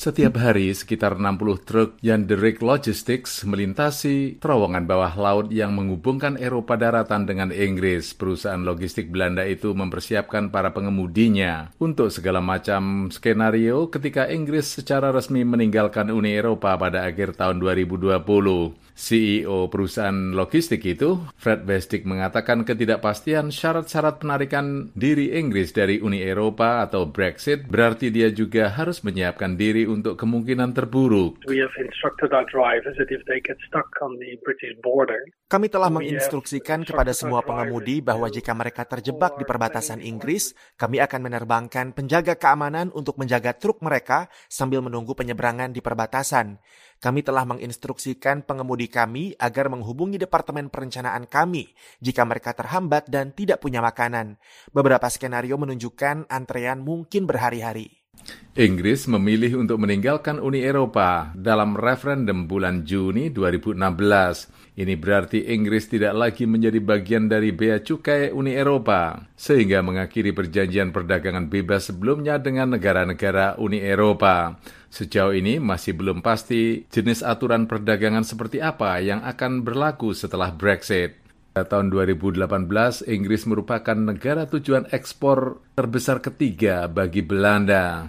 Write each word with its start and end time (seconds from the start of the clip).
Setiap 0.00 0.40
hari 0.40 0.72
sekitar 0.72 1.20
60 1.20 1.68
truk 1.68 2.00
Yanderik 2.00 2.64
Logistics 2.64 3.44
melintasi 3.44 4.40
terowongan 4.40 4.88
bawah 4.88 5.12
laut 5.12 5.52
yang 5.52 5.76
menghubungkan 5.76 6.40
Eropa 6.40 6.80
daratan 6.80 7.28
dengan 7.28 7.52
Inggris. 7.52 8.16
Perusahaan 8.16 8.64
logistik 8.64 9.12
Belanda 9.12 9.44
itu 9.44 9.76
mempersiapkan 9.76 10.48
para 10.48 10.72
pengemudinya 10.72 11.68
untuk 11.76 12.08
segala 12.08 12.40
macam 12.40 13.12
skenario 13.12 13.92
ketika 13.92 14.24
Inggris 14.32 14.72
secara 14.72 15.12
resmi 15.12 15.44
meninggalkan 15.44 16.08
Uni 16.08 16.32
Eropa 16.32 16.80
pada 16.80 17.04
akhir 17.04 17.36
tahun 17.36 17.60
2020. 17.60 18.80
CEO 19.00 19.72
perusahaan 19.72 20.36
logistik 20.36 20.84
itu, 20.84 21.24
Fred 21.40 21.64
Bestick 21.64 22.04
mengatakan 22.04 22.68
ketidakpastian 22.68 23.48
syarat-syarat 23.48 24.20
penarikan 24.20 24.92
diri 24.92 25.32
Inggris 25.40 25.72
dari 25.72 26.04
Uni 26.04 26.20
Eropa 26.20 26.84
atau 26.84 27.08
Brexit 27.08 27.64
berarti 27.64 28.12
dia 28.12 28.28
juga 28.28 28.68
harus 28.68 29.00
menyiapkan 29.00 29.56
diri 29.56 29.88
untuk 29.90 30.14
kemungkinan 30.14 30.70
terburuk. 30.70 31.42
Kami 35.50 35.66
telah 35.66 35.90
menginstruksikan 35.90 36.86
kepada 36.86 37.10
semua 37.10 37.42
pengemudi 37.42 37.98
bahwa 37.98 38.30
jika 38.30 38.54
mereka 38.54 38.86
terjebak 38.86 39.34
di 39.36 39.44
perbatasan 39.44 39.98
Inggris, 39.98 40.54
kami 40.78 41.02
akan 41.02 41.20
menerbangkan 41.26 41.90
penjaga 41.90 42.38
keamanan 42.38 42.94
untuk 42.94 43.18
menjaga 43.18 43.58
truk 43.58 43.82
mereka 43.82 44.30
sambil 44.46 44.78
menunggu 44.80 45.12
penyeberangan 45.18 45.74
di 45.74 45.82
perbatasan. 45.82 46.62
Kami 47.00 47.24
telah 47.24 47.48
menginstruksikan 47.48 48.44
pengemudi 48.44 48.84
kami 48.92 49.32
agar 49.40 49.72
menghubungi 49.72 50.20
Departemen 50.20 50.68
Perencanaan 50.68 51.24
kami 51.24 51.72
jika 52.04 52.28
mereka 52.28 52.52
terhambat 52.52 53.08
dan 53.08 53.32
tidak 53.32 53.64
punya 53.64 53.80
makanan. 53.80 54.36
Beberapa 54.70 55.08
skenario 55.08 55.56
menunjukkan 55.56 56.28
antrean 56.28 56.84
mungkin 56.84 57.24
berhari-hari. 57.24 57.99
Inggris 58.58 59.06
memilih 59.06 59.62
untuk 59.62 59.78
meninggalkan 59.78 60.42
Uni 60.42 60.66
Eropa 60.66 61.30
dalam 61.38 61.78
referendum 61.78 62.50
bulan 62.50 62.82
Juni 62.82 63.30
2016. 63.30 64.74
Ini 64.74 64.98
berarti 64.98 65.54
Inggris 65.54 65.86
tidak 65.86 66.18
lagi 66.18 66.50
menjadi 66.50 66.82
bagian 66.82 67.30
dari 67.30 67.54
bea 67.54 67.78
cukai 67.78 68.34
Uni 68.34 68.58
Eropa, 68.58 69.22
sehingga 69.38 69.86
mengakhiri 69.86 70.34
perjanjian 70.34 70.90
perdagangan 70.90 71.46
bebas 71.46 71.94
sebelumnya 71.94 72.42
dengan 72.42 72.74
negara-negara 72.74 73.54
Uni 73.62 73.78
Eropa. 73.78 74.58
Sejauh 74.90 75.30
ini 75.30 75.62
masih 75.62 75.94
belum 75.94 76.18
pasti 76.18 76.90
jenis 76.90 77.22
aturan 77.22 77.70
perdagangan 77.70 78.26
seperti 78.26 78.58
apa 78.58 78.98
yang 78.98 79.22
akan 79.22 79.62
berlaku 79.62 80.10
setelah 80.10 80.50
Brexit. 80.50 81.19
Tahun 81.50 81.90
2018, 81.90 82.46
Inggris 83.10 83.42
merupakan 83.42 83.98
negara 83.98 84.46
tujuan 84.46 84.86
ekspor 84.94 85.58
terbesar 85.74 86.22
ketiga 86.22 86.86
bagi 86.86 87.26
Belanda. 87.26 88.06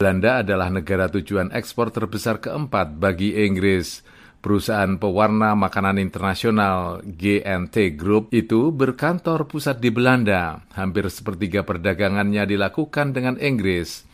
Belanda 0.00 0.40
adalah 0.40 0.72
negara 0.72 1.12
tujuan 1.12 1.52
ekspor 1.52 1.92
terbesar 1.92 2.40
keempat 2.40 2.96
bagi 2.96 3.36
Inggris. 3.36 4.00
Perusahaan 4.40 4.96
pewarna 4.96 5.52
makanan 5.52 6.00
internasional 6.00 7.04
GNT 7.04 8.00
Group 8.00 8.32
itu 8.32 8.72
berkantor 8.72 9.44
pusat 9.44 9.76
di 9.76 9.92
Belanda. 9.92 10.64
Hampir 10.72 11.04
sepertiga 11.12 11.60
perdagangannya 11.60 12.48
dilakukan 12.48 13.12
dengan 13.12 13.36
Inggris. 13.36 14.08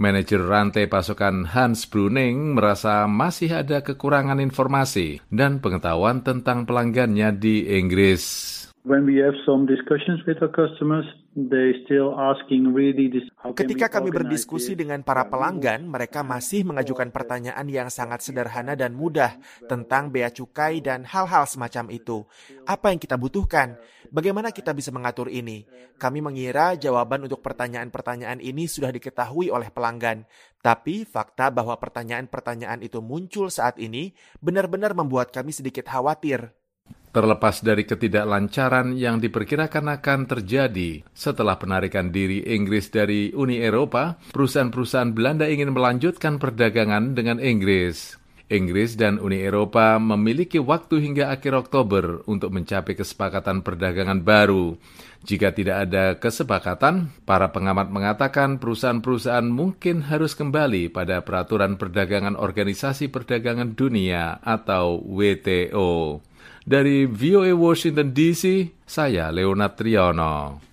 Manajer 0.00 0.40
rantai 0.40 0.88
pasokan 0.88 1.44
Hans 1.44 1.84
Bruning 1.84 2.56
merasa 2.56 3.04
masih 3.04 3.52
ada 3.52 3.84
kekurangan 3.84 4.40
informasi 4.40 5.20
dan 5.28 5.60
pengetahuan 5.60 6.24
tentang 6.24 6.64
pelanggannya 6.64 7.36
di 7.36 7.68
Inggris. 7.68 8.24
When 8.80 9.04
we 9.04 9.20
have 9.20 9.36
some 9.44 9.68
discussions 9.68 10.24
with 10.24 10.40
our 10.40 10.48
customers, 10.48 11.04
Ketika 13.54 13.86
kami 13.86 14.10
berdiskusi 14.10 14.74
dengan 14.74 15.06
para 15.06 15.30
pelanggan, 15.30 15.86
mereka 15.86 16.26
masih 16.26 16.66
mengajukan 16.66 17.14
pertanyaan 17.14 17.70
yang 17.70 17.86
sangat 17.86 18.18
sederhana 18.26 18.74
dan 18.74 18.98
mudah 18.98 19.38
tentang 19.70 20.10
bea 20.10 20.26
cukai 20.34 20.82
dan 20.82 21.06
hal-hal 21.06 21.46
semacam 21.46 21.86
itu. 21.94 22.26
Apa 22.66 22.90
yang 22.90 22.98
kita 22.98 23.14
butuhkan? 23.14 23.78
Bagaimana 24.10 24.50
kita 24.50 24.74
bisa 24.74 24.90
mengatur 24.90 25.30
ini? 25.30 25.62
Kami 26.02 26.18
mengira 26.18 26.74
jawaban 26.74 27.22
untuk 27.22 27.46
pertanyaan-pertanyaan 27.46 28.42
ini 28.42 28.66
sudah 28.66 28.90
diketahui 28.90 29.54
oleh 29.54 29.70
pelanggan, 29.70 30.26
tapi 30.66 31.06
fakta 31.06 31.54
bahwa 31.54 31.78
pertanyaan-pertanyaan 31.78 32.82
itu 32.82 32.98
muncul 32.98 33.54
saat 33.54 33.78
ini 33.78 34.10
benar-benar 34.42 34.98
membuat 34.98 35.30
kami 35.30 35.54
sedikit 35.54 35.86
khawatir. 35.86 36.58
Terlepas 37.10 37.58
dari 37.66 37.82
ketidaklancaran 37.82 38.94
yang 38.94 39.18
diperkirakan 39.18 39.98
akan 39.98 40.30
terjadi 40.30 41.02
setelah 41.10 41.58
penarikan 41.58 42.14
diri 42.14 42.46
Inggris 42.46 42.86
dari 42.94 43.34
Uni 43.34 43.58
Eropa, 43.58 44.14
perusahaan-perusahaan 44.30 45.10
Belanda 45.10 45.50
ingin 45.50 45.74
melanjutkan 45.74 46.38
perdagangan 46.38 47.18
dengan 47.18 47.42
Inggris. 47.42 48.14
Inggris 48.46 48.94
dan 48.94 49.18
Uni 49.18 49.42
Eropa 49.42 49.98
memiliki 49.98 50.62
waktu 50.62 51.02
hingga 51.02 51.34
akhir 51.34 51.66
Oktober 51.66 52.22
untuk 52.30 52.54
mencapai 52.54 52.94
kesepakatan 52.94 53.62
perdagangan 53.66 54.22
baru. 54.22 54.78
Jika 55.26 55.50
tidak 55.50 55.90
ada 55.90 56.14
kesepakatan, 56.14 57.10
para 57.26 57.50
pengamat 57.50 57.90
mengatakan 57.90 58.62
perusahaan-perusahaan 58.62 59.46
mungkin 59.46 60.06
harus 60.06 60.38
kembali 60.38 60.94
pada 60.94 61.26
peraturan 61.26 61.74
perdagangan 61.74 62.38
Organisasi 62.38 63.10
Perdagangan 63.10 63.74
Dunia 63.74 64.38
atau 64.42 64.98
WTO. 64.98 66.29
Dari 66.60 67.08
VOA 67.08 67.56
Washington 67.56 68.12
DC, 68.12 68.68
saya 68.84 69.32
Leonard 69.32 69.80
Triono. 69.80 70.69